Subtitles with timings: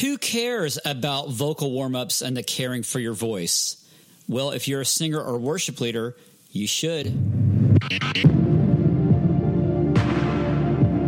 [0.00, 3.84] Who cares about vocal warm ups and the caring for your voice?
[4.28, 6.14] Well, if you're a singer or worship leader,
[6.52, 7.06] you should.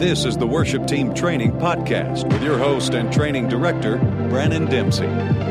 [0.01, 3.99] This is the Worship Team Training Podcast with your host and training director,
[4.29, 5.50] Brandon Dempsey.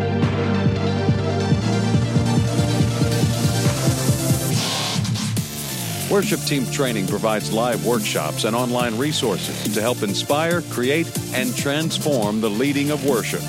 [6.11, 12.41] Worship Team Training provides live workshops and online resources to help inspire, create, and transform
[12.41, 13.43] the leading of worship.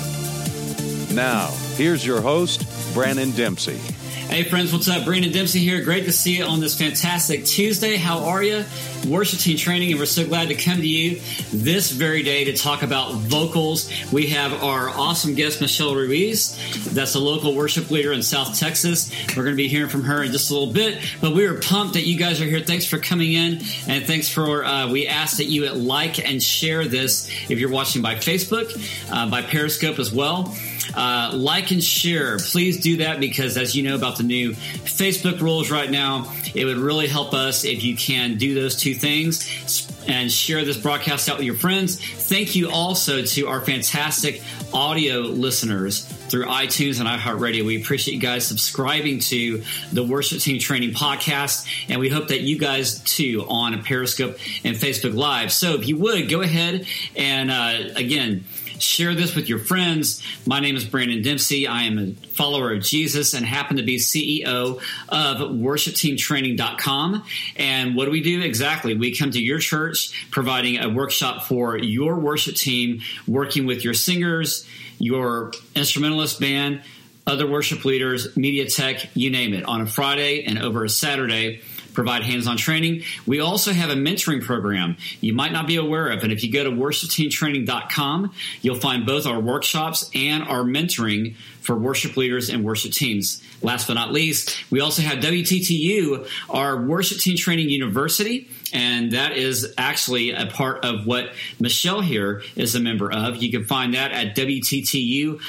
[1.11, 3.77] Now, here's your host, Brandon Dempsey.
[3.77, 5.05] Hey friends, what's up?
[5.05, 5.83] Brandon Dempsey here.
[5.83, 7.97] Great to see you on this fantastic Tuesday.
[7.97, 8.63] How are you?
[9.07, 11.19] Worship team training, and we're so glad to come to you
[11.51, 13.91] this very day to talk about vocals.
[14.11, 16.55] We have our awesome guest, Michelle Ruiz.
[16.93, 19.11] That's a local worship leader in South Texas.
[19.29, 21.59] We're going to be hearing from her in just a little bit, but we are
[21.59, 22.61] pumped that you guys are here.
[22.61, 26.85] Thanks for coming in, and thanks for, uh, we ask that you like and share
[26.85, 28.71] this if you're watching by Facebook,
[29.11, 30.55] uh, by Periscope as well.
[30.93, 32.37] Uh, like and share.
[32.37, 36.65] Please do that because, as you know about the new Facebook rules right now, it
[36.65, 41.29] would really help us if you can do those two things and share this broadcast
[41.29, 41.99] out with your friends.
[41.99, 44.41] Thank you also to our fantastic
[44.73, 47.65] audio listeners through iTunes and iHeartRadio.
[47.65, 52.41] We appreciate you guys subscribing to the Worship Team Training Podcast, and we hope that
[52.41, 55.51] you guys too on Periscope and Facebook Live.
[55.51, 58.45] So if you would go ahead and uh, again
[58.81, 60.23] Share this with your friends.
[60.45, 61.67] My name is Brandon Dempsey.
[61.67, 67.23] I am a follower of Jesus and happen to be CEO of worshipteamtraining.com.
[67.57, 68.95] And what do we do exactly?
[68.95, 73.93] We come to your church providing a workshop for your worship team, working with your
[73.93, 76.81] singers, your instrumentalist band,
[77.27, 81.61] other worship leaders, media tech, you name it, on a Friday and over a Saturday
[81.93, 83.03] provide hands-on training.
[83.25, 86.23] We also have a mentoring program you might not be aware of.
[86.23, 91.75] And if you go to worshipteamtraining.com, you'll find both our workshops and our mentoring for
[91.77, 93.41] worship leaders and worship teams.
[93.61, 99.37] Last but not least, we also have WTTU, our worship team training university and that
[99.37, 103.43] is actually a part of what Michelle here is a member of.
[103.43, 105.39] You can find that at WTTU.co.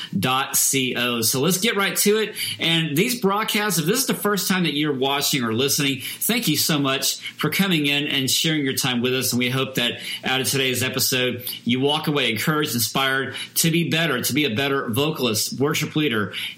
[1.23, 2.35] So let's get right to it.
[2.59, 6.49] And these broadcasts, if this is the first time that you're watching or listening, thank
[6.49, 9.33] you so much for coming in and sharing your time with us.
[9.33, 13.89] And we hope that out of today's episode, you walk away encouraged, inspired to be
[13.91, 16.02] better, to be a better vocalist, worship leader,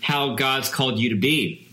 [0.00, 1.68] how God's called you to be.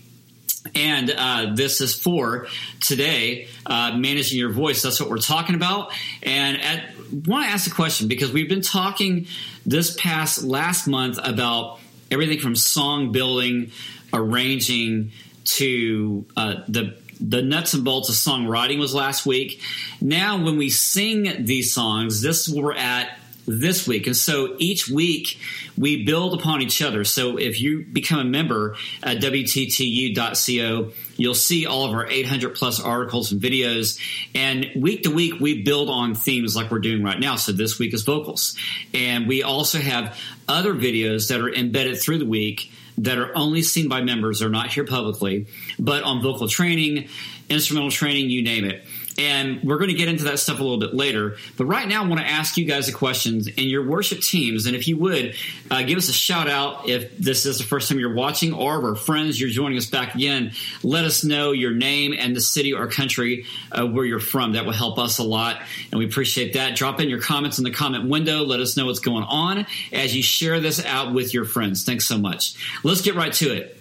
[0.74, 2.46] And uh, this is for
[2.80, 4.82] today, uh, managing your voice.
[4.82, 5.92] That's what we're talking about.
[6.22, 6.84] And I
[7.26, 9.26] want to ask a question because we've been talking
[9.66, 13.72] this past last month about everything from song building,
[14.12, 15.10] arranging
[15.44, 19.60] to uh, the the nuts and bolts of songwriting was last week.
[20.00, 23.16] Now, when we sing these songs, this is where we're at
[23.46, 24.06] this week.
[24.06, 25.38] And so each week
[25.76, 27.04] we build upon each other.
[27.04, 32.80] So if you become a member at WTTU.co, you'll see all of our 800 plus
[32.80, 34.00] articles and videos.
[34.34, 37.36] And week to week, we build on themes like we're doing right now.
[37.36, 38.56] So this week is vocals.
[38.94, 43.62] And we also have other videos that are embedded through the week that are only
[43.62, 44.40] seen by members.
[44.40, 45.46] They're not here publicly,
[45.78, 47.08] but on vocal training,
[47.48, 48.84] instrumental training, you name it.
[49.18, 51.36] And we're going to get into that stuff a little bit later.
[51.56, 54.66] But right now, I want to ask you guys a questions in your worship teams.
[54.66, 55.34] And if you would,
[55.70, 58.80] uh, give us a shout out if this is the first time you're watching or
[58.80, 60.52] we're friends, you're joining us back again.
[60.82, 64.52] Let us know your name and the city or country uh, where you're from.
[64.52, 65.60] That will help us a lot.
[65.90, 66.76] And we appreciate that.
[66.76, 68.44] Drop in your comments in the comment window.
[68.44, 71.84] Let us know what's going on as you share this out with your friends.
[71.84, 72.54] Thanks so much.
[72.82, 73.78] Let's get right to it.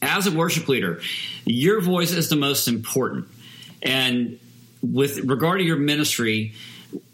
[0.00, 1.00] As a worship leader,
[1.44, 3.28] your voice is the most important.
[3.82, 4.38] And
[4.82, 6.54] with regard to your ministry,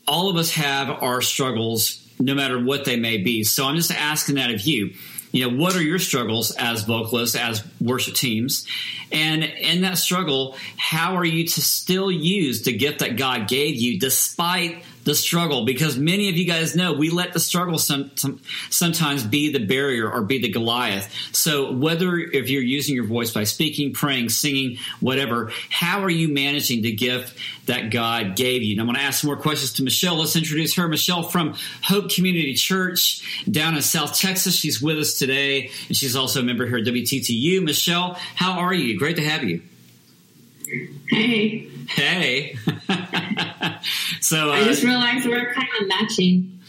[0.07, 3.45] all of us have our struggles, no matter what they may be.
[3.45, 4.95] So I'm just asking that of you.
[5.33, 8.67] You know, what are your struggles as vocalists, as worship teams?
[9.11, 13.75] And in that struggle, how are you to still use the gift that God gave
[13.75, 18.11] you despite the struggle because many of you guys know we let the struggle some,
[18.17, 21.13] some, sometimes be the barrier or be the Goliath.
[21.33, 26.29] So whether if you're using your voice by speaking, praying, singing, whatever, how are you
[26.29, 28.73] managing the gift that God gave you?
[28.73, 30.17] And I'm going to ask some more questions to Michelle.
[30.17, 30.89] Let's introduce her.
[30.89, 34.55] Michelle from Hope Community Church down in South Texas.
[34.57, 37.63] She's with us today and she's also a member here at WTTU.
[37.63, 38.99] Michelle, how are you?
[38.99, 39.63] Great to have you.
[41.09, 41.69] Hey.
[41.89, 42.57] Hey.
[44.25, 46.61] so uh, I just realized we're kind of matching.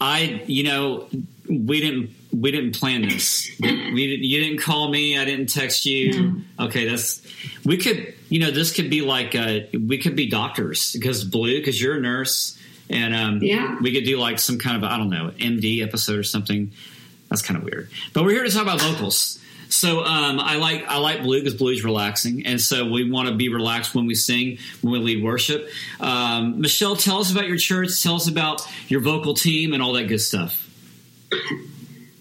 [0.00, 1.08] I, you know,
[1.48, 3.50] we didn't we didn't plan this.
[3.60, 5.18] we you didn't call me.
[5.18, 6.30] I didn't text you.
[6.58, 6.66] No.
[6.66, 7.22] Okay, that's
[7.64, 11.58] we could you know this could be like uh, we could be doctors because blue
[11.58, 14.96] because you're a nurse and um, yeah, we could do like some kind of I
[14.96, 16.72] don't know MD episode or something.
[17.28, 17.90] That's kind of weird.
[18.12, 19.40] But we're here to talk about vocals.
[19.68, 23.28] So um, I like I like blue because blue is relaxing, and so we want
[23.28, 25.68] to be relaxed when we sing, when we lead worship.
[26.00, 28.02] Um, Michelle, tell us about your church.
[28.02, 30.62] Tell us about your vocal team and all that good stuff.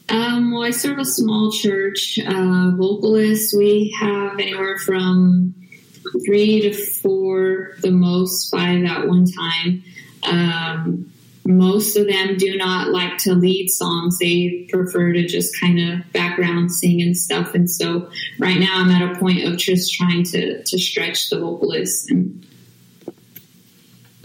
[0.09, 2.19] Um, well, I serve a small church.
[2.19, 5.56] Uh, vocalists, we have anywhere from
[6.25, 9.83] three to four, the most five at one time.
[10.24, 11.12] Um,
[11.45, 14.18] most of them do not like to lead songs.
[14.18, 17.53] They prefer to just kind of background sing and stuff.
[17.53, 18.09] And so
[18.39, 22.45] right now I'm at a point of just trying to, to stretch the vocalist and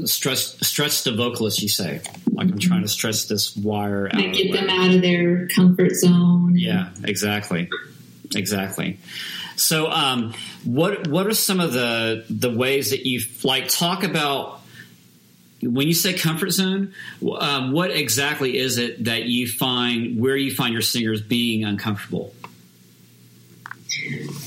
[0.04, 2.00] stretch stretch the vocalist you say
[2.32, 5.94] like i'm trying to stretch this wire out and get them out of their comfort
[5.94, 7.68] zone yeah exactly
[8.34, 8.98] exactly
[9.56, 10.32] so um,
[10.64, 14.59] what what are some of the the ways that you like talk about
[15.62, 16.94] when you say comfort zone,
[17.38, 22.32] um, what exactly is it that you find where you find your singers being uncomfortable?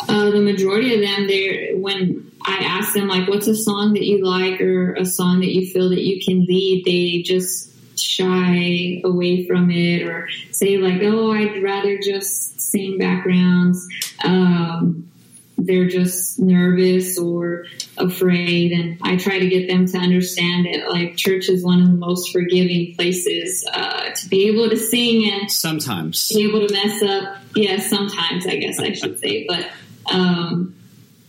[0.08, 4.04] Uh, the majority of them, they when I ask them like, "What's a song that
[4.04, 7.70] you like or a song that you feel that you can lead?" They just
[8.00, 13.88] shy away from it or say like, "Oh, I'd rather just sing backgrounds."
[14.24, 15.10] Um,
[15.58, 17.66] they're just nervous or
[17.98, 18.72] afraid.
[18.72, 21.94] And I try to get them to understand that like church is one of the
[21.94, 27.02] most forgiving places uh, to be able to sing and sometimes be able to mess
[27.04, 27.38] up.
[27.56, 29.70] Yeah, sometimes I guess I should say, but
[30.12, 30.76] um,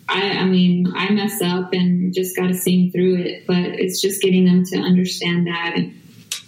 [0.08, 3.46] I, I mean, I mess up and just got to sing through it.
[3.46, 6.00] But it's just getting them to understand that and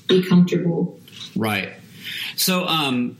[0.08, 0.98] be comfortable.
[1.34, 1.72] Right.
[2.36, 3.18] So, um,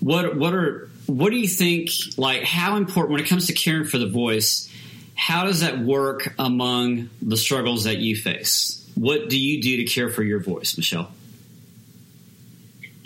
[0.00, 1.90] what what are what do you think?
[2.16, 4.70] Like, how important when it comes to caring for the voice?
[5.14, 8.90] How does that work among the struggles that you face?
[8.94, 11.12] What do you do to care for your voice, Michelle?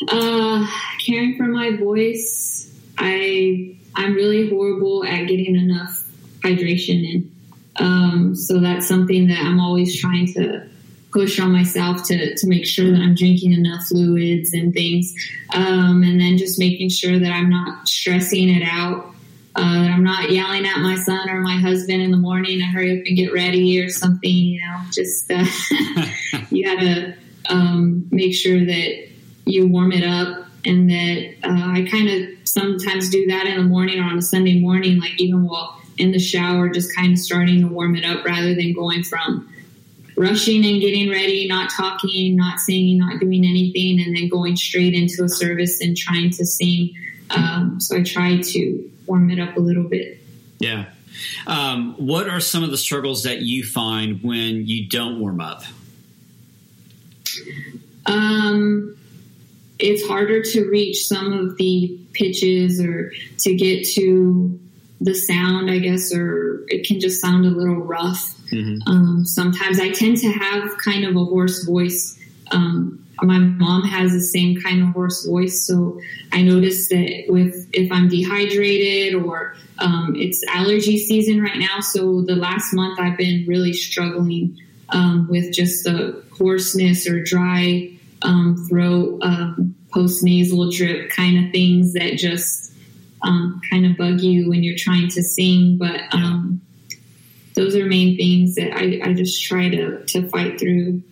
[0.08, 0.67] Uh,
[1.05, 6.09] caring for my voice, I I'm really horrible at getting enough
[6.41, 7.32] hydration in.
[7.76, 10.69] Um, so that's something that I'm always trying to
[11.16, 15.14] push on myself to, to make sure that I'm drinking enough fluids and things.
[15.54, 19.14] Um, and then just making sure that I'm not stressing it out.
[19.54, 22.66] Uh, that I'm not yelling at my son or my husband in the morning to
[22.66, 25.46] hurry up and get ready or something, you know, just, uh,
[26.50, 27.14] you gotta,
[27.48, 29.08] um, make sure that
[29.46, 33.62] you warm it up and that, uh, I kind of sometimes do that in the
[33.62, 37.18] morning or on a Sunday morning, like even while in the shower, just kind of
[37.18, 39.50] starting to warm it up rather than going from,
[40.16, 44.94] rushing and getting ready, not talking, not singing, not doing anything, and then going straight
[44.94, 46.94] into a service and trying to sing.
[47.30, 50.18] Um, so I try to warm it up a little bit.
[50.58, 50.86] Yeah.
[51.46, 55.62] Um, what are some of the struggles that you find when you don't warm up?
[58.06, 58.96] Um,
[59.78, 64.58] it's harder to reach some of the pitches or to get to
[65.00, 68.36] the sound, I guess, or it can just sound a little rough.
[68.50, 68.88] Mm-hmm.
[68.90, 72.19] Um, sometimes I tend to have kind of a hoarse voice.
[72.50, 76.00] Um, my mom has the same kind of hoarse voice, so
[76.32, 81.81] I notice that with if I'm dehydrated or um, it's allergy season right now.
[81.81, 84.58] So the last month I've been really struggling
[84.90, 87.90] um, with just the hoarseness or dry
[88.22, 92.72] um, throat, um, post nasal drip kind of things that just
[93.71, 96.00] kind of bug you when you're trying to sing, but
[97.56, 101.02] those are main things that I, I just try to, to fight through.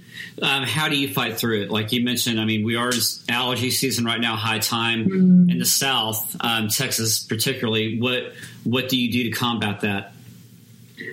[0.43, 1.71] Um, how do you fight through it?
[1.71, 2.99] Like you mentioned, I mean, we are in
[3.29, 5.51] allergy season right now, high time mm.
[5.51, 7.99] in the South, um, Texas particularly.
[7.99, 10.13] What what do you do to combat that?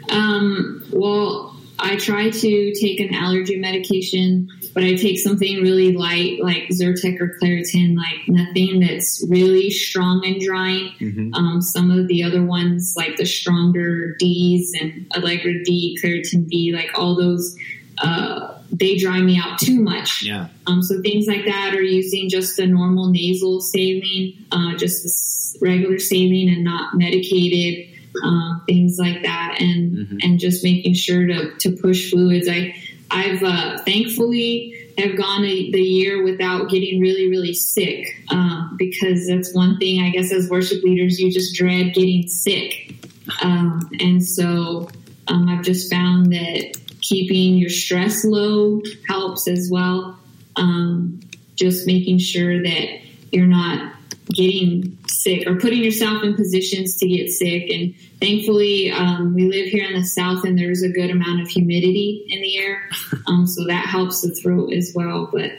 [0.10, 6.42] Um, well, I try to take an allergy medication but I take something really light
[6.42, 10.94] like Zyrtec or Claritin, like nothing that's really strong and drying.
[11.00, 11.34] Mm-hmm.
[11.34, 16.72] Um, some of the other ones, like the stronger D's and Allegra D, Claritin D,
[16.74, 17.56] like all those,
[17.98, 20.24] uh, they dry me out too much.
[20.24, 20.48] Yeah.
[20.68, 25.66] Um, so things like that are using just the normal nasal saline, uh, just the
[25.66, 27.88] regular saline and not medicated.
[28.26, 30.18] Um, things like that, and mm-hmm.
[30.22, 32.46] and just making sure to to push fluids.
[32.50, 32.76] I
[33.12, 39.28] I've uh, thankfully have gone a, the year without getting really, really sick um, because
[39.28, 42.96] that's one thing I guess as worship leaders you just dread getting sick,
[43.42, 44.90] um, and so
[45.28, 50.18] um, I've just found that keeping your stress low helps as well.
[50.56, 51.20] Um,
[51.56, 52.88] just making sure that
[53.32, 53.94] you're not
[54.28, 57.70] getting sick or putting yourself in positions to get sick.
[57.70, 61.48] And thankfully, um, we live here in the South and there's a good amount of
[61.48, 62.90] humidity in the air.
[63.28, 65.30] Um, so that helps the throat as well.
[65.32, 65.52] But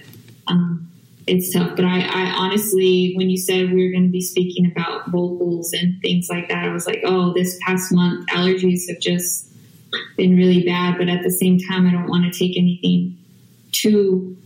[0.49, 0.91] um,
[1.27, 1.77] it's tough.
[1.77, 5.73] But I, I, honestly, when you said we were going to be speaking about vocals
[5.73, 9.47] and things like that, I was like, oh, this past month, allergies have just
[10.17, 10.99] been really bad.
[10.99, 13.17] But at the same time, I don't want to take anything
[13.71, 14.37] too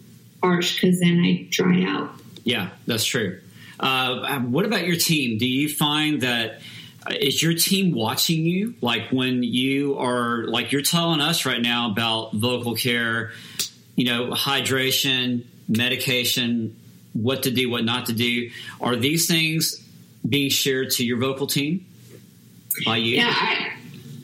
[0.43, 2.11] harsh because then I dry out.
[2.45, 3.41] Yeah, that's true.
[3.79, 5.39] Uh, what about your team?
[5.39, 6.61] Do you find that
[7.07, 8.75] uh, your team watching you?
[8.81, 13.33] Like when you are like you're telling us right now about vocal care,
[13.95, 16.77] you know, hydration, medication,
[17.13, 18.51] what to do, what not to do.
[18.81, 19.83] Are these things
[20.27, 21.87] being shared to your vocal team
[22.85, 23.17] by you?
[23.17, 23.73] Yeah, I,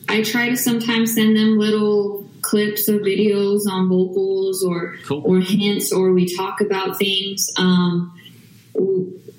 [0.09, 5.23] I try to sometimes send them little clips of videos on vocals or cool.
[5.25, 7.49] or hints, or we talk about things.
[7.57, 8.19] Um,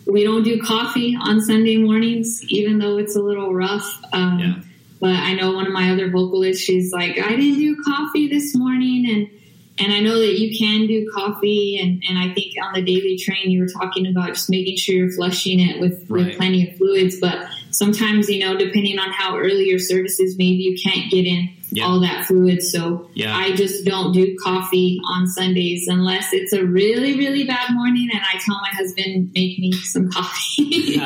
[0.07, 4.01] we don't do coffee on Sunday mornings, even though it's a little rough.
[4.13, 4.55] Um, yeah.
[5.01, 8.55] But I know one of my other vocalists, she's like, I didn't do coffee this
[8.55, 9.29] morning, and
[9.77, 13.19] and I know that you can do coffee, and, and I think on the daily
[13.19, 16.27] train you were talking about just making sure you're flushing it with, right.
[16.27, 17.19] with plenty of fluids.
[17.19, 21.27] But sometimes, you know, depending on how early your service is, maybe you can't get
[21.27, 21.85] in yeah.
[21.85, 22.63] all that fluid.
[22.63, 23.37] So yeah.
[23.37, 28.23] I just don't do coffee on Sundays unless it's a really, really bad morning and
[28.23, 30.63] I tell my husband, make me some coffee.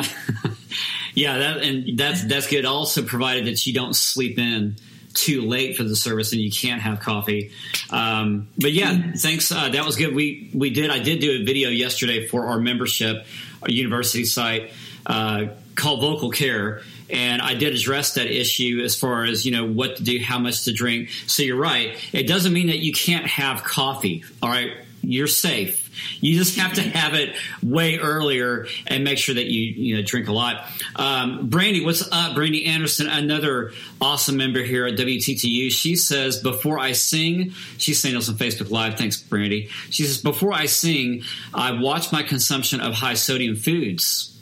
[1.14, 1.38] yeah.
[1.38, 2.64] that, and that's, that's good.
[2.64, 4.76] Also provided that you don't sleep in
[5.14, 7.50] too late for the service and you can't have coffee.
[7.90, 9.50] Um, but yeah, thanks.
[9.50, 10.14] Uh, that was good.
[10.14, 10.90] We we did.
[10.90, 13.26] I did do a video yesterday for our membership,
[13.62, 14.70] our university site
[15.06, 15.46] uh,
[15.78, 19.96] called Vocal Care, and I did address that issue as far as you know what
[19.96, 21.08] to do, how much to drink.
[21.26, 21.96] So you're right.
[22.12, 24.24] It doesn't mean that you can't have coffee.
[24.42, 25.86] All right, you're safe.
[26.20, 30.02] You just have to have it way earlier and make sure that you you know
[30.02, 30.64] drink a lot.
[30.96, 32.34] Um, Brandy, what's up?
[32.34, 35.70] Brandy Anderson, another awesome member here at WTTU.
[35.70, 38.96] She says before I sing, she's saying this on Facebook Live.
[38.96, 39.68] Thanks, Brandy.
[39.90, 41.22] She says before I sing,
[41.54, 44.37] I watch my consumption of high sodium foods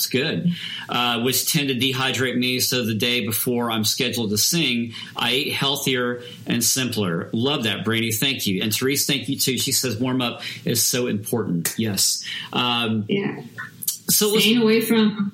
[0.00, 0.54] it's good,
[0.88, 2.58] uh, which tend to dehydrate me.
[2.58, 7.28] So the day before I'm scheduled to sing, I eat healthier and simpler.
[7.32, 8.12] Love that, Brandy.
[8.12, 8.62] Thank you.
[8.62, 9.58] And Therese, thank you too.
[9.58, 11.74] She says warm up is so important.
[11.76, 12.24] Yes.
[12.54, 13.42] Um, yeah.
[14.08, 15.32] So staying away from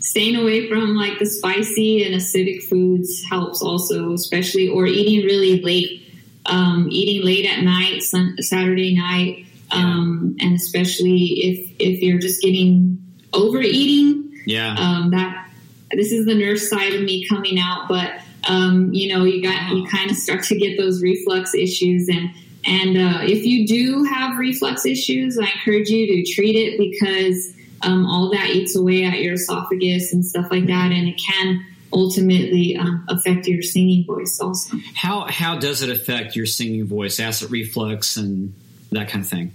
[0.00, 5.62] staying away from like the spicy and acidic foods helps also, especially or eating really
[5.62, 6.04] late.
[6.44, 13.07] Um, eating late at night, Saturday night, um, and especially if if you're just getting
[13.32, 14.32] overeating.
[14.46, 14.74] Yeah.
[14.74, 15.50] Um, that
[15.92, 19.70] this is the nurse side of me coming out, but um, you know, you got
[19.72, 22.30] you kind of start to get those reflux issues, and
[22.64, 27.54] and uh, if you do have reflux issues, I encourage you to treat it because
[27.82, 31.64] um, all that eats away at your esophagus and stuff like that, and it can
[31.92, 34.76] ultimately um, affect your singing voice also.
[34.94, 38.54] How how does it affect your singing voice, acid reflux, and
[38.92, 39.52] that kind of thing?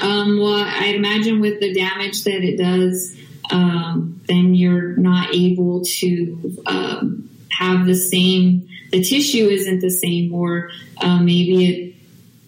[0.00, 3.16] Um, well, I'd imagine with the damage that it does,
[3.50, 8.68] um, then you're not able to um, have the same.
[8.92, 11.90] The tissue isn't the same, or uh, maybe it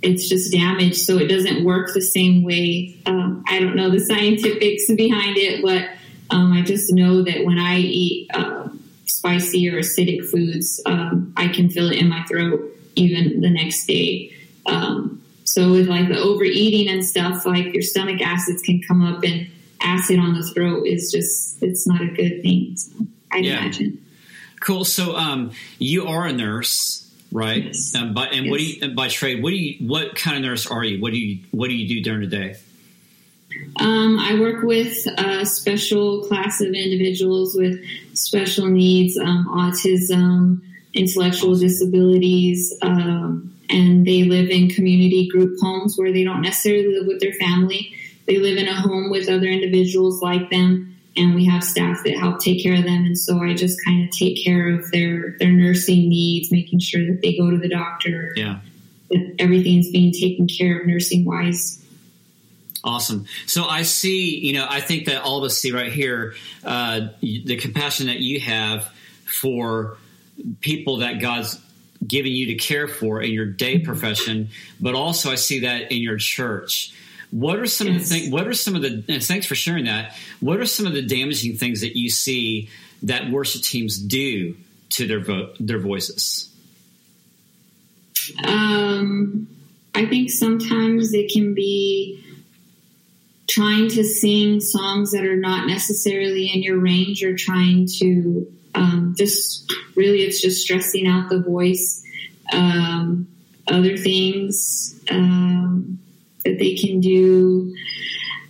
[0.02, 2.96] it's just damaged, so it doesn't work the same way.
[3.06, 5.88] Um, I don't know the scientifics behind it, but
[6.34, 8.68] um, I just know that when I eat uh,
[9.06, 13.86] spicy or acidic foods, um, I can feel it in my throat even the next
[13.86, 14.34] day.
[14.66, 15.21] Um,
[15.52, 19.50] so with like the overeating and stuff, like your stomach acids can come up and
[19.82, 22.74] acid on the throat is just, it's not a good thing.
[22.74, 23.58] So I'd yeah.
[23.58, 24.02] imagine.
[24.60, 24.86] Cool.
[24.86, 27.64] So, um, you are a nurse, right?
[27.64, 27.94] Yes.
[27.94, 28.50] Um, by, and yes.
[28.50, 31.02] what do you, by trade, what do you, what kind of nurse are you?
[31.02, 32.56] What do you, what do you do during the day?
[33.76, 37.78] Um, I work with a special class of individuals with
[38.14, 40.62] special needs, um, autism,
[40.94, 47.06] intellectual disabilities, um, and they live in community group homes where they don't necessarily live
[47.06, 47.94] with their family.
[48.26, 52.16] They live in a home with other individuals like them, and we have staff that
[52.16, 53.04] help take care of them.
[53.04, 57.04] And so I just kind of take care of their their nursing needs, making sure
[57.06, 58.32] that they go to the doctor.
[58.36, 58.60] Yeah,
[59.10, 61.78] that everything's being taken care of nursing wise.
[62.84, 63.26] Awesome.
[63.46, 67.08] So I see, you know, I think that all of us see right here uh,
[67.20, 68.92] the compassion that you have
[69.24, 69.98] for
[70.60, 71.60] people that God's
[72.06, 74.48] given you to care for in your day profession,
[74.80, 76.94] but also I see that in your church.
[77.30, 77.96] What are some yes.
[77.96, 78.32] of the things?
[78.32, 79.04] What are some of the?
[79.08, 80.14] And thanks for sharing that.
[80.40, 82.68] What are some of the damaging things that you see
[83.04, 84.56] that worship teams do
[84.90, 86.48] to their vo- their voices?
[88.44, 89.48] Um,
[89.94, 92.22] I think sometimes it can be
[93.48, 99.14] trying to sing songs that are not necessarily in your range or trying to um,
[99.16, 102.04] just really it's just stressing out the voice
[102.52, 103.28] um,
[103.68, 105.98] other things um,
[106.44, 107.74] that they can do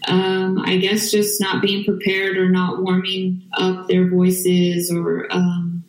[0.09, 5.85] um, i guess just not being prepared or not warming up their voices or um,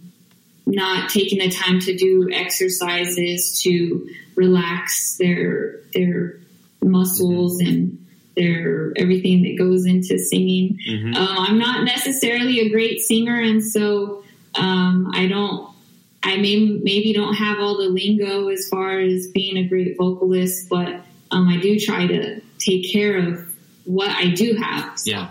[0.66, 6.40] not taking the time to do exercises to relax their their
[6.82, 8.00] muscles and
[8.36, 10.80] their everything that goes into singing.
[10.88, 11.16] Mm-hmm.
[11.16, 14.23] Um, I'm not necessarily a great singer, and so
[14.56, 15.72] um, I don't.
[16.26, 20.70] I may maybe don't have all the lingo as far as being a great vocalist,
[20.70, 25.00] but um, I do try to take care of what I do have.
[25.00, 25.12] So.
[25.12, 25.30] Yeah.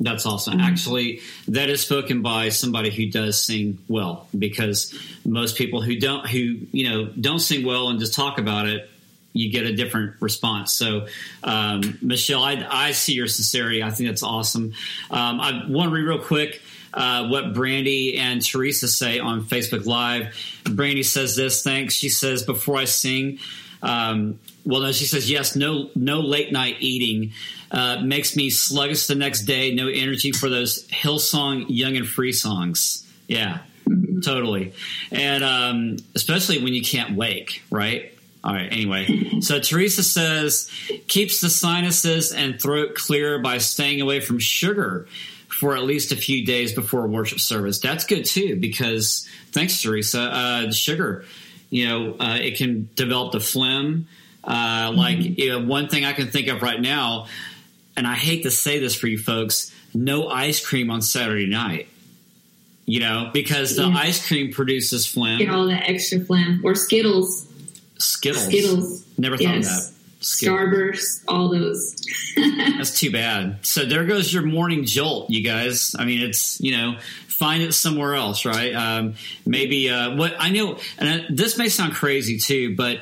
[0.00, 0.54] That's awesome.
[0.54, 0.62] Mm-hmm.
[0.62, 6.24] Actually, that is spoken by somebody who does sing well because most people who don't,
[6.24, 8.88] who, you know, don't sing well and just talk about it,
[9.32, 10.72] you get a different response.
[10.72, 11.06] So,
[11.42, 13.82] um, Michelle, I, I, see your sincerity.
[13.82, 14.72] I think that's awesome.
[15.10, 19.86] Um, I want to read real quick uh, what Brandy and Teresa say on Facebook
[19.86, 20.34] Live.
[20.64, 21.62] Brandy says this.
[21.62, 21.94] Thanks.
[21.94, 23.38] She says, before I sing,
[23.82, 25.56] um, well, no, she says yes.
[25.56, 27.32] No, no late night eating
[27.70, 29.74] uh, makes me sluggish the next day.
[29.74, 33.06] No energy for those Hillsong Young and Free songs.
[33.26, 33.58] Yeah,
[34.24, 34.72] totally.
[35.10, 38.12] And um, especially when you can't wake, right?
[38.44, 38.72] All right.
[38.72, 40.70] Anyway, so Teresa says
[41.08, 45.06] keeps the sinuses and throat clear by staying away from sugar
[45.58, 47.80] for at least a few days before worship service.
[47.80, 50.20] That's good too because thanks, Teresa.
[50.20, 51.24] Uh, sugar,
[51.68, 54.06] you know, uh, it can develop the phlegm.
[54.44, 55.34] Uh, like mm-hmm.
[55.36, 57.26] you know, one thing I can think of right now,
[57.96, 61.88] and I hate to say this for you folks, no ice cream on Saturday night
[62.86, 63.98] you know, because the yeah.
[63.98, 65.36] ice cream produces phlegm.
[65.36, 67.46] Get all the extra phlegm or Skittles.
[67.98, 68.46] Skittles.
[68.46, 69.18] Skittles.
[69.18, 69.90] Never thought yes.
[69.90, 69.97] of that.
[70.20, 71.94] Starburst, all those.
[72.36, 73.64] That's too bad.
[73.64, 75.94] So there goes your morning jolt, you guys.
[75.98, 76.98] I mean, it's you know,
[77.28, 78.74] find it somewhere else, right?
[78.74, 79.14] Um,
[79.46, 83.00] maybe uh, what I know, and this may sound crazy too, but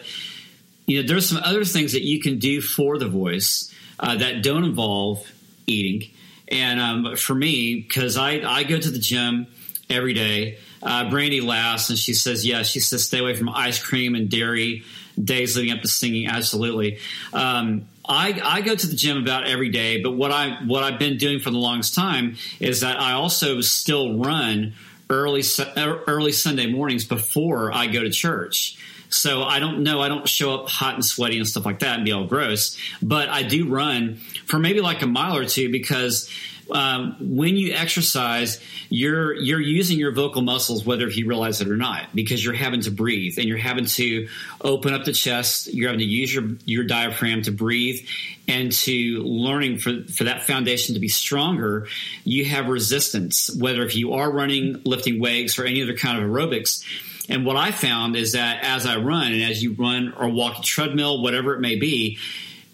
[0.87, 4.43] you know, there's some other things that you can do for the voice uh, that
[4.43, 5.27] don't involve
[5.67, 6.11] eating.
[6.49, 9.47] And um, for me, because I I go to the gym
[9.89, 10.59] every day.
[10.83, 14.29] Uh, Brandy laughs and she says, "Yeah." She says, "Stay away from ice cream and
[14.29, 14.85] dairy
[15.23, 16.99] days leading up to singing." Absolutely.
[17.33, 20.99] Um, I, I go to the gym about every day, but what I what I've
[20.99, 24.75] been doing for the longest time is that I also still run
[25.11, 25.43] early
[25.77, 28.79] early Sunday mornings before I go to church.
[29.09, 30.01] So I don't know.
[30.01, 32.77] I don't show up hot and sweaty and stuff like that and be all gross.
[33.03, 36.29] But I do run for maybe like a mile or two because
[36.71, 41.77] um, when you exercise, you're you're using your vocal muscles whether you realize it or
[41.77, 44.29] not, because you're having to breathe and you're having to
[44.61, 45.73] open up the chest.
[45.73, 48.05] You're having to use your your diaphragm to breathe
[48.49, 51.87] and to learning for for that foundation to be stronger.
[52.25, 56.29] You have resistance, whether if you are running, lifting weights, or any other kind of
[56.29, 56.85] aerobics.
[57.29, 60.59] And what I found is that as I run and as you run or walk
[60.59, 62.19] a treadmill, whatever it may be,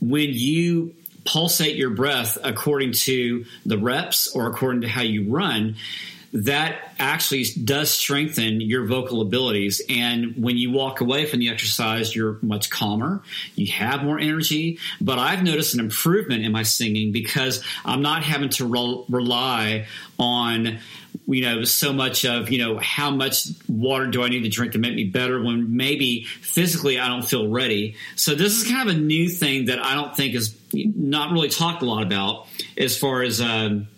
[0.00, 5.76] when you pulsate your breath according to the reps or according to how you run,
[6.32, 9.82] that actually does strengthen your vocal abilities.
[9.90, 13.22] And when you walk away from the exercise, you're much calmer,
[13.54, 14.78] you have more energy.
[15.00, 19.86] But I've noticed an improvement in my singing because I'm not having to re- rely
[20.18, 20.78] on
[21.26, 24.72] you know so much of you know how much water do I need to drink
[24.72, 27.96] to make me better when maybe physically I don't feel ready.
[28.16, 31.48] So this is kind of a new thing that I don't think is not really
[31.48, 33.88] talked a lot about as far as um,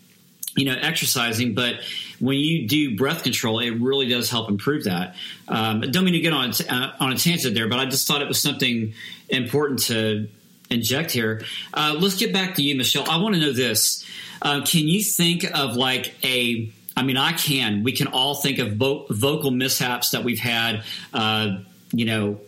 [0.56, 1.76] you know exercising, but
[2.20, 5.16] when you do breath control, it really does help improve that.
[5.48, 8.22] Um, don't mean to get on uh, on a tangent there, but I just thought
[8.22, 8.94] it was something
[9.28, 10.28] important to
[10.70, 11.42] inject here.
[11.72, 13.08] Uh, let's get back to you, Michelle.
[13.08, 14.04] I want to know this.
[14.42, 17.82] Uh, can you think of like a I mean, I can.
[17.82, 20.84] We can all think of vo- vocal mishaps that we've had.
[21.12, 21.58] Uh,
[21.92, 22.40] you know,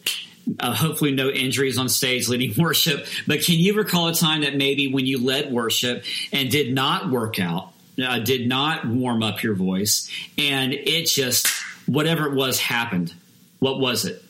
[0.60, 3.06] uh, hopefully no injuries on stage leading worship.
[3.26, 7.10] But can you recall a time that maybe when you led worship and did not
[7.10, 11.48] work out, uh, did not warm up your voice, and it just
[11.86, 13.12] whatever it was happened?
[13.58, 14.22] What was it?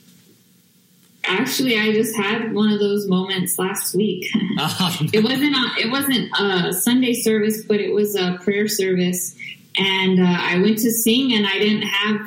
[1.29, 4.31] Actually, I just had one of those moments last week.
[4.35, 9.37] it wasn't a, it wasn't a Sunday service, but it was a prayer service,
[9.79, 12.21] and uh, I went to sing, and I didn't have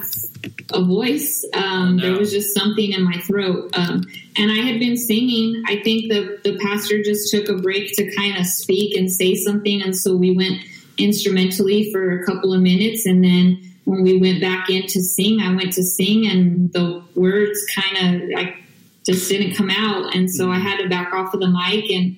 [0.72, 1.46] a voice.
[1.54, 2.04] Um, no.
[2.04, 4.04] There was just something in my throat, um,
[4.36, 5.64] and I had been singing.
[5.68, 9.36] I think the the pastor just took a break to kind of speak and say
[9.36, 10.62] something, and so we went
[10.98, 15.42] instrumentally for a couple of minutes, and then when we went back in to sing,
[15.42, 18.58] I went to sing, and the words kind of like
[19.06, 22.16] just didn't come out, and so I had to back off of the mic and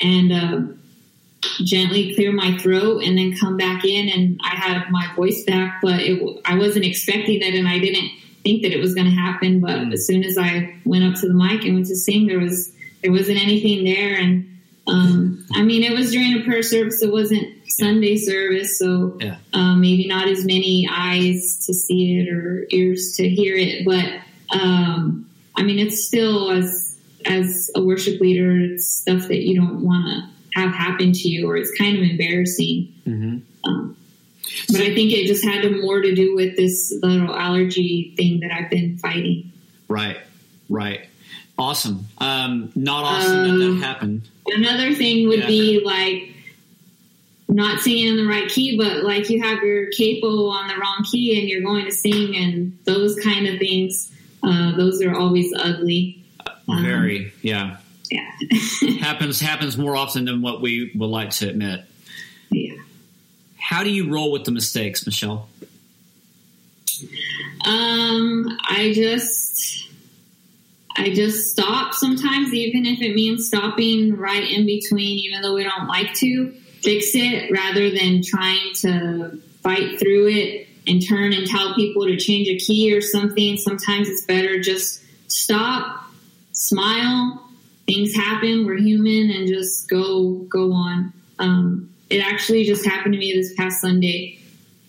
[0.00, 0.32] and.
[0.32, 0.74] Uh,
[1.64, 5.80] gently clear my throat and then come back in and I had my voice back,
[5.82, 8.10] but it, I wasn't expecting it and I didn't
[8.42, 9.60] think that it was going to happen.
[9.60, 9.92] But mm.
[9.92, 12.72] as soon as I went up to the mic and went to sing, there was,
[13.02, 14.16] there wasn't anything there.
[14.16, 17.02] And, um, I mean, it was during a prayer service.
[17.02, 18.78] It wasn't Sunday service.
[18.78, 19.36] So, yeah.
[19.52, 24.58] um, maybe not as many eyes to see it or ears to hear it, but,
[24.58, 25.26] um,
[25.56, 30.06] I mean, it's still as, as a worship leader, it's stuff that you don't want
[30.06, 32.92] to have happen to you, or it's kind of embarrassing.
[33.06, 33.38] Mm-hmm.
[33.64, 33.96] Um,
[34.68, 38.52] but I think it just had more to do with this little allergy thing that
[38.52, 39.52] I've been fighting.
[39.88, 40.18] Right,
[40.68, 41.06] right.
[41.58, 42.06] Awesome.
[42.18, 44.28] Um, not awesome um, that that um, happened.
[44.46, 45.46] Another thing would yeah.
[45.46, 46.34] be like
[47.48, 51.04] not singing in the right key, but like you have your capo on the wrong
[51.10, 54.10] key and you're going to sing and those kind of things.
[54.42, 56.24] Uh, those are always ugly.
[56.66, 57.76] Um, Very, yeah
[58.10, 58.30] yeah.
[59.00, 61.84] happens happens more often than what we would like to admit.
[62.50, 62.74] Yeah.
[63.58, 65.48] How do you roll with the mistakes, Michelle?
[67.64, 69.88] Um, I just
[70.96, 75.62] I just stop sometimes, even if it means stopping right in between, even though we
[75.62, 81.46] don't like to fix it, rather than trying to fight through it and turn and
[81.46, 83.56] tell people to change a key or something.
[83.56, 86.04] Sometimes it's better just stop,
[86.52, 87.49] smile,
[87.86, 88.66] things happen.
[88.66, 91.12] We're human, and just go go on.
[91.38, 94.38] Um, it actually just happened to me this past Sunday.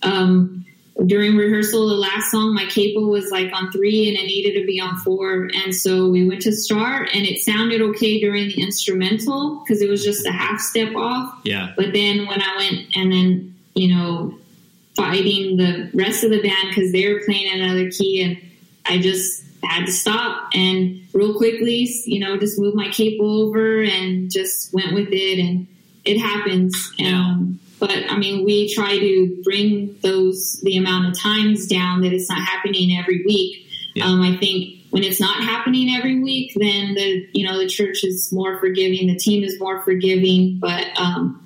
[0.02, 0.62] Um,
[1.06, 4.66] during rehearsal, the last song, my capo was like on three and it needed to
[4.66, 5.48] be on four.
[5.54, 9.88] And so we went to start and it sounded okay during the instrumental because it
[9.88, 11.40] was just a half step off.
[11.44, 11.72] Yeah.
[11.76, 14.38] But then when I went and then, you know,
[14.94, 18.51] fighting the rest of the band because they were playing another key and
[18.84, 23.82] I just had to stop and real quickly, you know, just move my cape over
[23.82, 25.66] and just went with it and
[26.04, 26.92] it happens.
[27.04, 32.12] Um, but I mean, we try to bring those, the amount of times down that
[32.12, 33.66] it's not happening every week.
[33.94, 34.06] Yeah.
[34.06, 38.04] Um, I think when it's not happening every week, then the, you know, the church
[38.04, 41.38] is more forgiving, the team is more forgiving, but, um,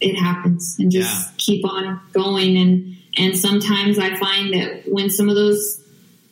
[0.00, 1.32] it happens and just yeah.
[1.38, 2.56] keep on going.
[2.56, 5.82] And, and sometimes I find that when some of those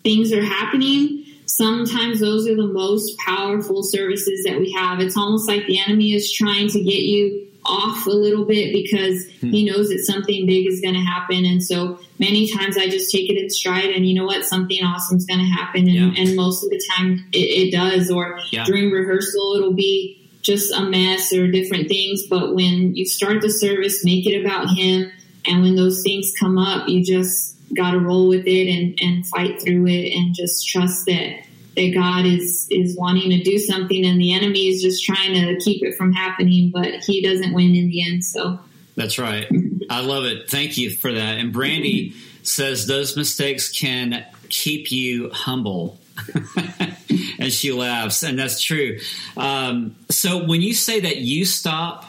[0.04, 5.00] things are happening, sometimes those are the most powerful services that we have.
[5.00, 9.24] It's almost like the enemy is trying to get you off a little bit because
[9.40, 9.50] hmm.
[9.50, 11.44] he knows that something big is going to happen.
[11.44, 14.44] And so many times I just take it in stride and you know what?
[14.44, 15.88] Something awesome is going to happen.
[15.88, 16.22] And, yeah.
[16.22, 18.10] and, most of the time it, it does.
[18.10, 18.64] Or yeah.
[18.64, 22.26] during rehearsal, it'll be just a mess or different things.
[22.28, 25.10] But when you start the service, make it about him.
[25.46, 29.26] And when those things come up, you just got to roll with it and, and
[29.26, 31.44] fight through it and just trust that
[31.76, 35.58] that God is is wanting to do something and the enemy is just trying to
[35.60, 38.24] keep it from happening, but he doesn't win in the end.
[38.24, 38.60] So
[38.96, 39.46] that's right.
[39.90, 40.48] I love it.
[40.48, 41.38] Thank you for that.
[41.38, 45.98] And Brandy says those mistakes can keep you humble.
[47.38, 49.00] and she laughs, and that's true.
[49.36, 52.04] Um, so when you say that you stop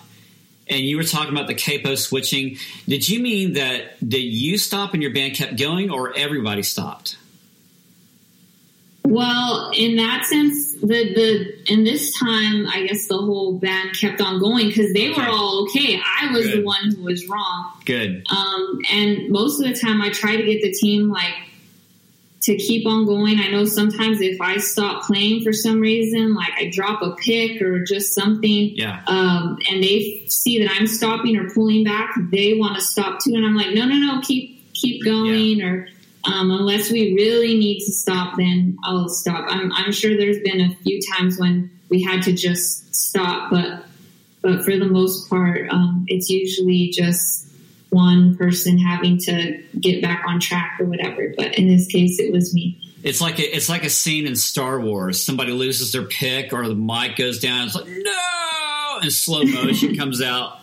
[0.67, 2.57] and you were talking about the capo switching.
[2.87, 7.17] Did you mean that did you stop and your band kept going, or everybody stopped?
[9.03, 14.19] Well, in that sense, the the in this time, I guess the whole band kept
[14.19, 15.21] on going because they okay.
[15.21, 16.01] were all okay.
[16.03, 16.59] I was Good.
[16.59, 17.71] the one who was wrong.
[17.85, 18.25] Good.
[18.31, 21.33] Um, and most of the time, I try to get the team like
[22.45, 23.39] to keep on going.
[23.39, 27.59] I know sometimes if I stop playing for some reason, like I drop a pick
[27.59, 29.01] or just something, yeah.
[29.07, 33.33] um, and they see that I'm stopping or pulling back, they want to stop too.
[33.33, 35.57] And I'm like, no, no, no, keep, keep going.
[35.57, 35.65] Yeah.
[35.65, 35.87] Or,
[36.31, 39.45] um, unless we really need to stop, then I'll stop.
[39.49, 43.85] I'm, I'm sure there's been a few times when we had to just stop, but,
[44.41, 47.44] but for the most part, um, it's usually just
[47.95, 51.33] one person having to get back on track or whatever.
[51.35, 52.77] But in this case, it was me.
[53.03, 55.23] It's like a, it's like a scene in Star Wars.
[55.23, 57.67] Somebody loses their pick or the mic goes down.
[57.67, 60.59] It's like no, and slow motion comes out.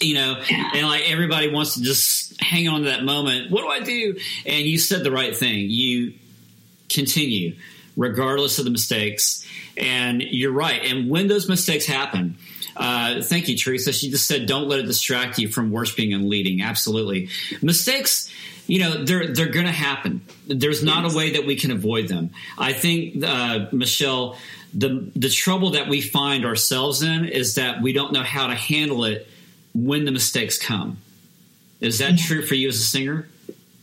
[0.00, 0.70] You know, yeah.
[0.74, 3.50] and like everybody wants to just hang on to that moment.
[3.50, 4.18] What do I do?
[4.46, 5.68] And you said the right thing.
[5.68, 6.14] You
[6.88, 7.54] continue
[7.96, 9.46] regardless of the mistakes.
[9.80, 10.84] And you're right.
[10.84, 12.36] And when those mistakes happen,
[12.76, 13.92] uh, thank you, Teresa.
[13.92, 17.28] She just said, "Don't let it distract you from worshiping and leading." Absolutely,
[17.62, 18.30] mistakes.
[18.66, 20.20] You know, they're they're going to happen.
[20.46, 22.30] There's not a way that we can avoid them.
[22.58, 24.36] I think, uh, Michelle,
[24.72, 28.54] the the trouble that we find ourselves in is that we don't know how to
[28.54, 29.26] handle it
[29.74, 30.98] when the mistakes come.
[31.80, 32.26] Is that yeah.
[32.26, 33.28] true for you as a singer?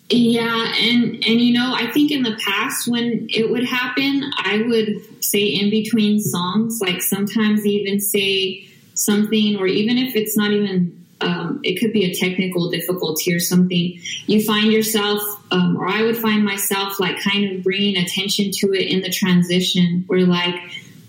[0.09, 4.63] Yeah, and and you know, I think in the past when it would happen, I
[4.65, 10.51] would say in between songs, like sometimes even say something, or even if it's not
[10.51, 15.87] even, um, it could be a technical difficulty or something, you find yourself, um, or
[15.87, 20.25] I would find myself like kind of bringing attention to it in the transition where
[20.25, 20.55] like,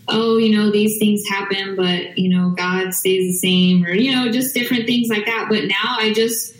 [0.08, 4.12] oh, you know, these things happen, but, you know, God stays the same or, you
[4.12, 5.46] know, just different things like that.
[5.48, 6.54] But now I just,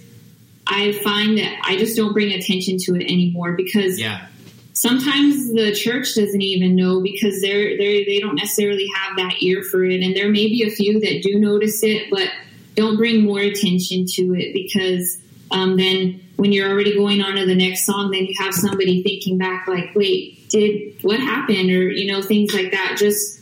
[0.69, 4.27] I find that I just don't bring attention to it anymore because Yeah.
[4.75, 9.63] sometimes the church doesn't even know because they're they they don't necessarily have that ear
[9.63, 10.03] for it.
[10.03, 12.29] And there may be a few that do notice it but
[12.77, 15.19] don't bring more attention to it because
[15.51, 19.03] um, then when you're already going on to the next song then you have somebody
[19.03, 21.71] thinking back like wait did what happened?
[21.71, 22.97] or you know things like that.
[22.99, 23.41] Just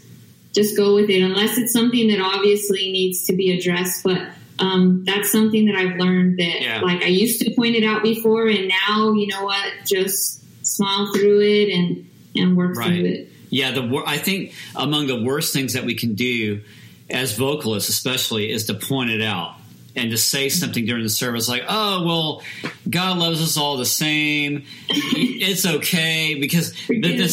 [0.52, 4.02] just go with it unless it's something that obviously needs to be addressed.
[4.02, 4.22] But
[4.58, 6.80] um, that's something that I've learned that Yeah.
[6.80, 11.12] like I used to point it out before and now you know what just smile
[11.12, 12.86] through it and and work Right.
[12.86, 16.60] through it Yeah, the I think among the worst things that we can do
[17.08, 19.55] as vocalists, especially, is to point it out
[19.96, 22.42] and to say something during the service like, "Oh, well,
[22.88, 24.64] God loves us all the same.
[24.88, 26.74] It's okay." Because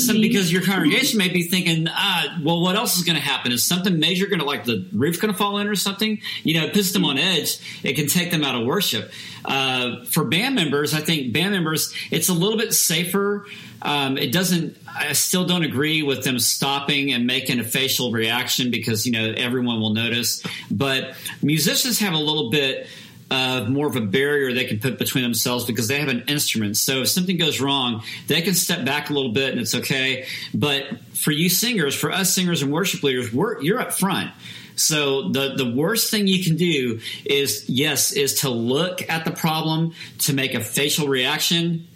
[0.06, 3.52] some, because your congregation may be thinking, "Ah, well, what else is going to happen?
[3.52, 6.60] Is something major going to like the roof going to fall in or something?" You
[6.60, 7.60] know, it puts them on edge.
[7.84, 9.12] It can take them out of worship.
[9.46, 13.46] Uh, for band members, I think band members, it's a little bit safer.
[13.84, 14.78] Um, it doesn't.
[14.88, 19.34] I still don't agree with them stopping and making a facial reaction because you know
[19.36, 20.42] everyone will notice.
[20.72, 22.88] But musicians have a little bit
[23.30, 26.78] uh, more of a barrier they can put between themselves because they have an instrument.
[26.78, 30.28] So if something goes wrong, they can step back a little bit and it's okay.
[30.54, 34.32] But for you singers, for us singers and worship leaders, we're, you're up front.
[34.76, 39.32] So the the worst thing you can do is yes is to look at the
[39.32, 41.88] problem to make a facial reaction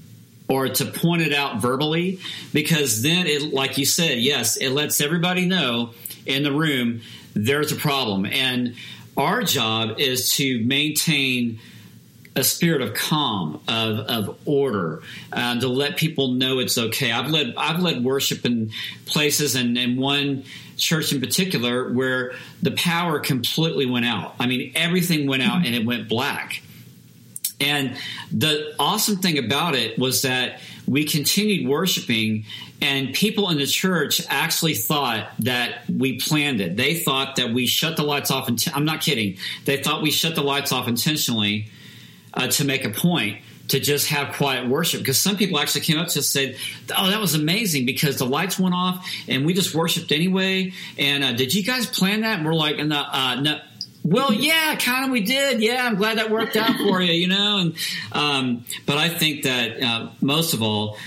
[0.49, 2.19] or to point it out verbally
[2.53, 5.91] because then it like you said yes it lets everybody know
[6.25, 7.01] in the room
[7.33, 8.75] there's a problem and
[9.17, 11.59] our job is to maintain
[12.37, 15.01] a spirit of calm, of, of order,
[15.33, 17.11] uh, to let people know it's okay.
[17.11, 18.71] I've led I've led worship in
[19.05, 20.43] places and in one
[20.77, 24.35] church in particular where the power completely went out.
[24.39, 26.61] I mean, everything went out and it went black.
[27.59, 27.97] And
[28.31, 32.45] the awesome thing about it was that we continued worshiping,
[32.81, 36.77] and people in the church actually thought that we planned it.
[36.77, 38.47] They thought that we shut the lights off.
[38.47, 39.37] Int- I'm not kidding.
[39.65, 41.69] They thought we shut the lights off intentionally
[42.33, 43.39] uh, to make a point
[43.69, 46.57] to just have quiet worship because some people actually came up to us and said
[46.97, 51.23] oh that was amazing because the lights went off and we just worshiped anyway and
[51.23, 53.59] uh, did you guys plan that and we're like no, uh, no
[54.07, 57.27] well yeah kind of we did yeah i'm glad that worked out for you you
[57.27, 57.75] know and
[58.11, 60.97] um, but i think that uh, most of all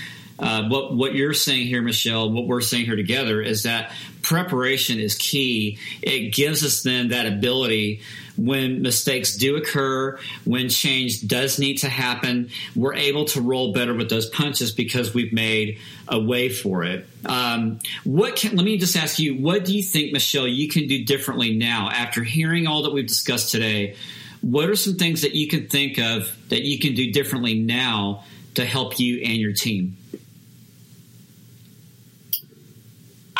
[0.41, 3.91] uh, what what you're saying here, Michelle, what we're saying here together is that
[4.23, 5.77] preparation is key.
[6.01, 8.01] It gives us then that ability
[8.37, 13.93] when mistakes do occur, when change does need to happen, we're able to roll better
[13.93, 17.07] with those punches because we've made a way for it.
[17.25, 20.87] Um, what can, let me just ask you, what do you think, Michelle, you can
[20.87, 23.95] do differently now after hearing all that we've discussed today?
[24.41, 28.23] What are some things that you can think of that you can do differently now
[28.55, 29.97] to help you and your team?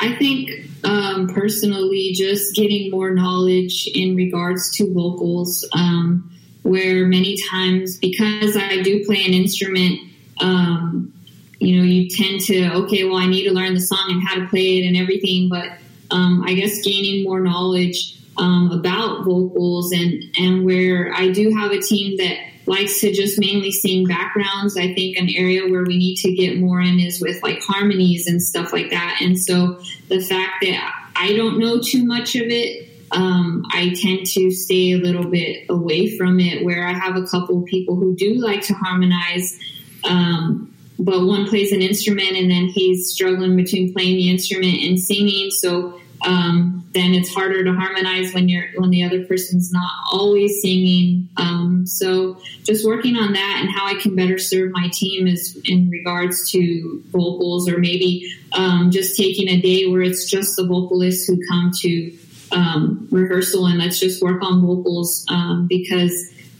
[0.01, 0.49] I think
[0.83, 6.31] um, personally, just getting more knowledge in regards to vocals, um,
[6.63, 9.99] where many times because I do play an instrument,
[10.41, 11.13] um,
[11.59, 14.35] you know, you tend to okay, well, I need to learn the song and how
[14.39, 15.69] to play it and everything, but
[16.09, 21.71] um, I guess gaining more knowledge um, about vocals and and where I do have
[21.71, 24.77] a team that likes to just mainly sing backgrounds.
[24.77, 28.27] I think an area where we need to get more in is with like harmonies
[28.27, 29.19] and stuff like that.
[29.21, 34.25] And so the fact that I don't know too much of it, um, I tend
[34.27, 36.63] to stay a little bit away from it.
[36.63, 39.57] Where I have a couple people who do like to harmonize.
[40.03, 44.99] Um, but one plays an instrument and then he's struggling between playing the instrument and
[44.99, 45.49] singing.
[45.49, 50.61] So um, then it's harder to harmonize when you're when the other person's not always
[50.61, 51.29] singing.
[51.37, 55.59] Um, so just working on that and how I can better serve my team is
[55.65, 60.65] in regards to vocals, or maybe um, just taking a day where it's just the
[60.65, 62.17] vocalists who come to
[62.51, 66.13] um, rehearsal and let's just work on vocals um, because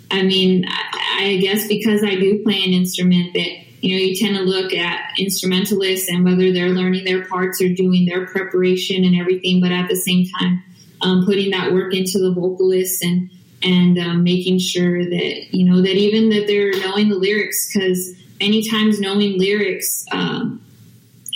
[0.10, 3.50] I mean I, I guess because I do play an instrument that
[3.82, 7.70] you know, you tend to look at instrumentalists and whether they're learning their parts or
[7.70, 10.63] doing their preparation and everything, but at the same time,
[11.02, 13.30] um, putting that work into the vocalists and
[13.63, 18.15] and um, making sure that you know that even that they're knowing the lyrics because
[18.39, 20.63] many times knowing lyrics um,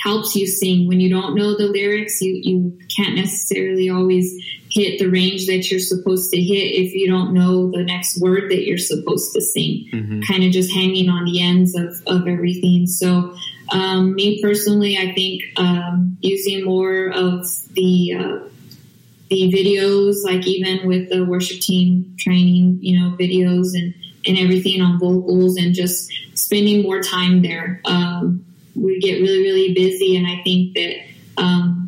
[0.04, 0.88] helps you sing.
[0.88, 4.40] When you don't know the lyrics, you you can't necessarily always
[4.76, 8.52] hit the range that you're supposed to hit if you don't know the next word
[8.52, 9.88] that you're supposed to sing.
[9.92, 10.22] Mm-hmm.
[10.24, 12.86] Kind of just hanging on the ends of, of everything.
[12.86, 13.36] So,
[13.72, 18.50] um, me personally, I think um, using more of the uh,
[19.30, 23.96] the videos, like even with the worship team training, you know, videos and
[24.28, 27.82] and everything on vocals, and just spending more time there.
[27.86, 30.98] Um, we get really really busy, and I think that
[31.42, 31.85] um,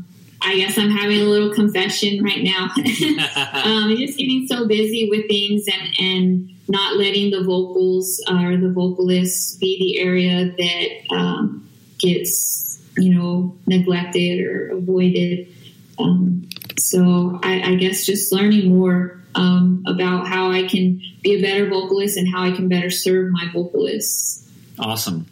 [0.48, 2.70] I guess I'm having a little confession right now.
[3.66, 8.70] um, just getting so busy with things and, and not letting the vocals or the
[8.70, 15.54] vocalists be the area that um, gets, you know, neglected or avoided.
[16.00, 21.42] Um, so I, I, guess just learning more um, about how I can be a
[21.42, 24.50] better vocalist and how I can better serve my vocalists.
[24.80, 25.26] Awesome.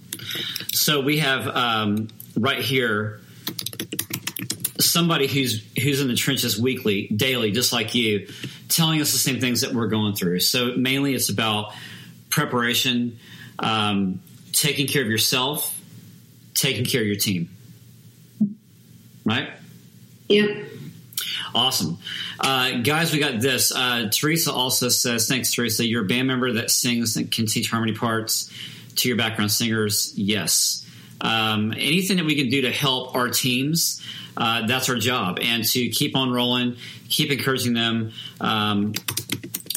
[0.73, 3.21] So we have um, right here
[4.79, 8.27] somebody who's who's in the trenches weekly, daily, just like you,
[8.69, 10.39] telling us the same things that we're going through.
[10.41, 11.73] So mainly, it's about
[12.29, 13.17] preparation,
[13.59, 15.79] um, taking care of yourself,
[16.53, 17.49] taking care of your team.
[19.23, 19.49] Right?
[20.29, 20.65] Yep.
[21.55, 21.97] Awesome.
[22.39, 23.71] Uh, guys, we got this.
[23.73, 25.88] Uh, Teresa also says, thanks, Teresa.
[25.88, 28.51] You're a band member that sings and can teach harmony parts
[28.97, 30.13] to your background singers.
[30.15, 30.85] Yes.
[31.21, 34.01] Um, anything that we can do to help our teams
[34.38, 36.75] uh, that's our job, and to keep on rolling,
[37.10, 38.12] keep encouraging them.
[38.41, 38.93] Um,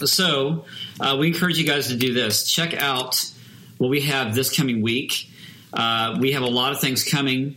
[0.05, 0.64] so
[1.01, 2.51] uh, we encourage you guys to do this.
[2.51, 3.31] Check out
[3.79, 5.31] what we have this coming week.
[5.72, 7.57] Uh, we have a lot of things coming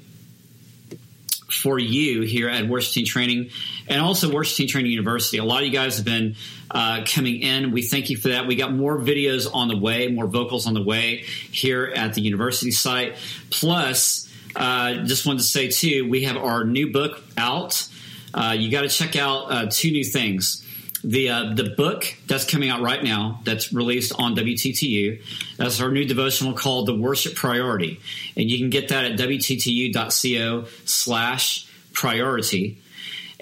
[1.49, 3.49] for you here at Worship Team Training
[3.87, 5.37] and also Worship Team Training University.
[5.37, 6.35] A lot of you guys have been
[6.71, 7.71] uh, coming in.
[7.71, 8.47] We thank you for that.
[8.47, 12.21] We got more videos on the way, more vocals on the way here at the
[12.21, 13.17] university site.
[13.49, 17.85] Plus, uh, just wanted to say too, we have our new book out.
[18.33, 20.65] Uh, you got to check out uh, two new things.
[21.03, 25.19] The uh, the book that's coming out right now, that's released on WTTU.
[25.57, 27.99] That's our new devotional called "The Worship Priority,"
[28.37, 32.77] and you can get that at wttu.co/slash priority.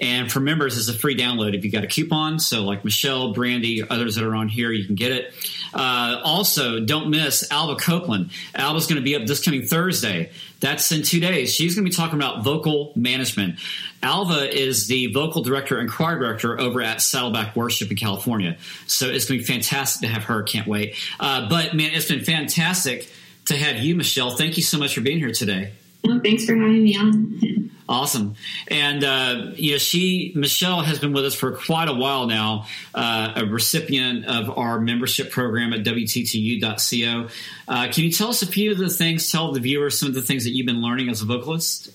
[0.00, 2.38] And for members, it's a free download if you got a coupon.
[2.38, 5.34] So, like Michelle, Brandy, others that are on here, you can get it.
[5.74, 8.30] Uh, also, don't miss Alba Copeland.
[8.54, 10.30] Alba's going to be up this coming Thursday.
[10.60, 11.54] That's in two days.
[11.54, 13.60] She's going to be talking about vocal management.
[14.02, 18.56] Alva is the vocal director and choir director over at Saddleback Worship in California.
[18.86, 20.42] So it's going to be fantastic to have her.
[20.42, 20.96] Can't wait.
[21.18, 23.10] Uh, but man, it's been fantastic
[23.46, 24.30] to have you, Michelle.
[24.30, 25.72] Thank you so much for being here today.
[26.06, 27.70] Oh, thanks for having me on.
[27.90, 28.36] Awesome.
[28.68, 32.66] And, uh, you know, she, Michelle has been with us for quite a while now,
[32.94, 37.28] uh, a recipient of our membership program at WTTU.co.
[37.66, 40.14] Uh, can you tell us a few of the things, tell the viewers some of
[40.14, 41.90] the things that you've been learning as a vocalist?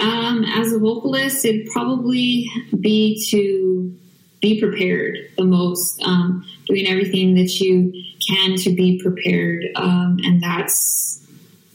[0.00, 3.96] Um, as a vocalist, it'd probably be to
[4.40, 7.92] be prepared the most, um, doing everything that you
[8.26, 9.64] can to be prepared.
[9.76, 11.24] Um, and that's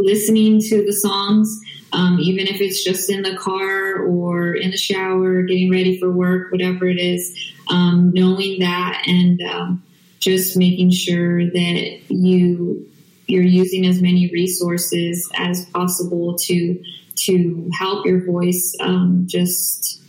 [0.01, 1.61] listening to the songs
[1.93, 6.09] um, even if it's just in the car or in the shower, getting ready for
[6.09, 9.83] work, whatever it is, um, knowing that and um,
[10.19, 12.87] just making sure that you
[13.27, 16.81] you're using as many resources as possible to
[17.15, 20.01] to help your voice um, just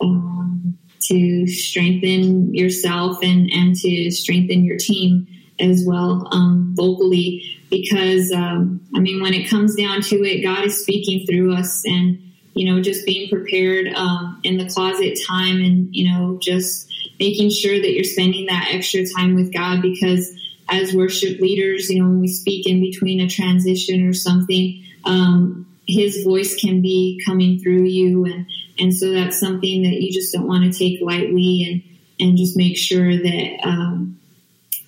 [0.00, 5.26] um, to strengthen yourself and and to strengthen your team
[5.60, 10.64] as well um, vocally because um, I mean, when it comes down to it, God
[10.64, 12.20] is speaking through us, and
[12.54, 17.50] you know, just being prepared um, in the closet time, and you know, just making
[17.50, 20.36] sure that you're spending that extra time with God, because
[20.68, 25.66] as worship leaders, you know, when we speak in between a transition or something, um,
[25.86, 28.46] His voice can be coming through you, and
[28.80, 32.56] and so that's something that you just don't want to take lightly, and and just
[32.56, 34.19] make sure that um,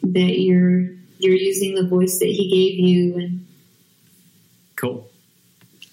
[0.02, 0.88] that you're
[1.18, 3.46] you're using the voice that he gave you and
[4.76, 5.08] cool.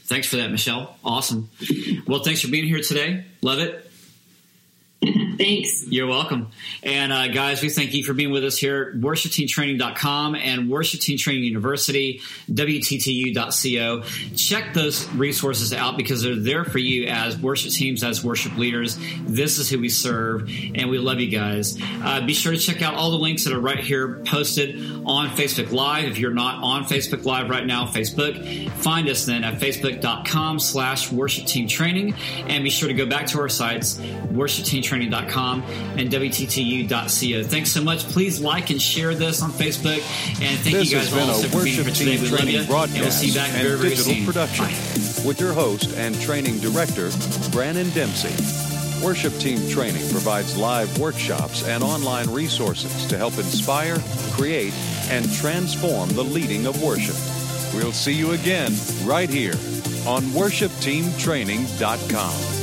[0.06, 0.98] Thanks for that michelle.
[1.04, 1.50] Awesome.
[2.08, 3.26] Well thanks for being here today.
[3.42, 3.89] Love it
[5.40, 5.88] Thanks.
[5.88, 6.52] You're welcome.
[6.84, 11.18] And uh, guys, we thank you for being with us here worshipteamtraining.com and Worship Team
[11.18, 12.20] Training University,
[12.52, 14.04] WTTU.co.
[14.36, 19.00] Check those resources out because they're there for you as worship teams, as worship leaders.
[19.22, 21.78] This is who we serve, and we love you guys.
[22.04, 24.76] Uh, be sure to check out all the links that are right here posted
[25.06, 26.04] on Facebook Live.
[26.04, 31.10] If you're not on Facebook Live right now, Facebook, find us then at facebook.com slash
[31.14, 32.14] worship team training.
[32.50, 37.44] And be sure to go back to our sites, worshipteamtraining.com and WTTU.co.
[37.44, 38.04] Thanks so much.
[38.10, 40.00] Please like and share this on Facebook.
[40.42, 42.22] And thank this you guys all for being here today.
[42.22, 42.60] We love you.
[42.60, 44.26] And we'll see you back very, very soon.
[44.26, 44.66] production
[45.26, 47.10] with your host and training director,
[47.52, 48.34] Brandon Dempsey.
[49.04, 53.98] Worship Team Training provides live workshops and online resources to help inspire,
[54.34, 54.74] create,
[55.10, 57.16] and transform the leading of worship.
[57.74, 58.74] We'll see you again
[59.06, 59.54] right here
[60.06, 62.59] on worshipteamtraining.com.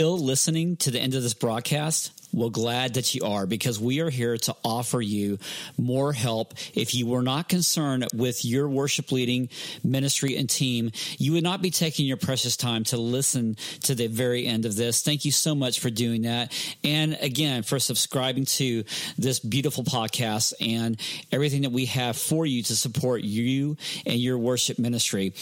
[0.00, 3.98] still listening to the end of this broadcast, well, glad that you are because we
[3.98, 5.40] are here to offer you
[5.76, 6.54] more help.
[6.72, 9.48] If you were not concerned with your worship leading
[9.82, 14.06] ministry and team, you would not be taking your precious time to listen to the
[14.06, 15.02] very end of this.
[15.02, 16.52] Thank you so much for doing that.
[16.84, 18.84] And again, for subscribing to
[19.18, 20.96] this beautiful podcast and
[21.32, 23.76] everything that we have for you to support you
[24.06, 25.34] and your worship ministry.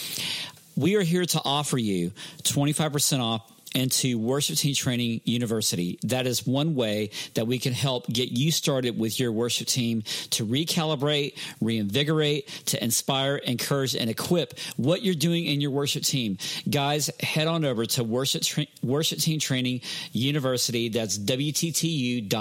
[0.75, 2.09] We are here to offer you
[2.41, 5.99] 25% off into Worship Team Training University.
[6.03, 10.03] That is one way that we can help get you started with your worship team
[10.31, 16.37] to recalibrate, reinvigorate, to inspire, encourage, and equip what you're doing in your worship team.
[16.69, 20.89] Guys, head on over to Worship, Tra- worship Team Training University.
[20.89, 22.37] That's WTTU.co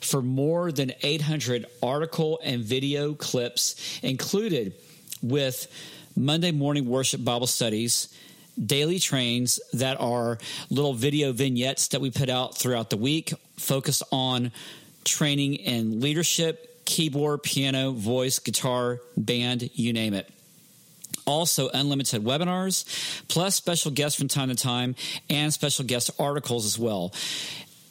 [0.00, 4.74] for more than 800 article and video clips included
[5.22, 5.66] with
[6.16, 8.08] Monday morning worship Bible studies
[8.66, 10.38] daily trains that are
[10.70, 14.52] little video vignettes that we put out throughout the week, focused on
[15.04, 20.30] training in leadership, keyboard, piano, voice, guitar, band, you name it.
[21.26, 22.86] Also, unlimited webinars,
[23.28, 24.94] plus special guests from time to time,
[25.28, 27.12] and special guest articles as well.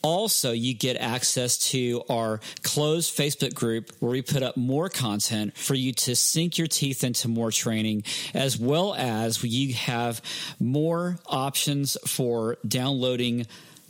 [0.02, 5.58] Also, you get access to our closed Facebook group where we put up more content
[5.58, 10.22] for you to sink your teeth into more training, as well as you have
[10.60, 13.46] more options for downloading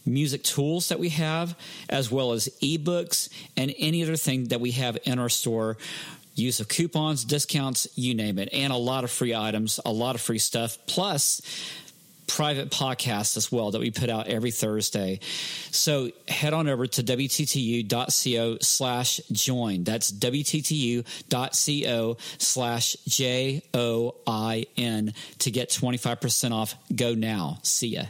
[0.05, 1.57] music tools that we have,
[1.89, 5.77] as well as ebooks and any other thing that we have in our store
[6.37, 10.15] use of coupons, discounts, you name it, and a lot of free items, a lot
[10.15, 10.77] of free stuff.
[10.85, 11.41] Plus,
[12.27, 15.19] private podcasts as well that we put out every Thursday.
[15.71, 19.83] So head on over to WTTU.co slash join.
[19.83, 26.75] That's WTTU.co slash J O I N to get 25% off.
[26.95, 27.59] Go now.
[27.63, 28.03] See ya.